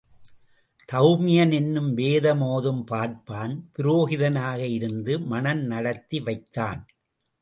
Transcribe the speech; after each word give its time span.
தெளமியன் 0.89 1.51
என்னும் 1.51 1.93
வேதம் 1.93 2.41
ஒதும் 2.41 2.83
பார்ப்பான் 2.83 3.53
புரோகிதனாக 3.77 4.57
இருந்து 4.57 5.19
மணம் 5.19 5.63
நடத்தி 5.65 6.19
வைத்தான். 6.19 6.81